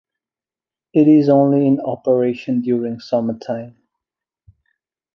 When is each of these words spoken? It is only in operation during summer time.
It 0.95 1.07
is 1.07 1.29
only 1.29 1.67
in 1.67 1.79
operation 1.79 2.61
during 2.61 2.99
summer 2.99 3.37
time. 3.37 3.77